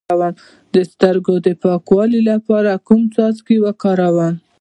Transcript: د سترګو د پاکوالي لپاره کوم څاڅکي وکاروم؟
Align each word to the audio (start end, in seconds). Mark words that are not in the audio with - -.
د 0.73 0.75
سترګو 0.91 1.33
د 1.45 1.47
پاکوالي 1.63 2.21
لپاره 2.31 2.71
کوم 2.87 3.01
څاڅکي 3.15 3.57
وکاروم؟ 3.65 4.33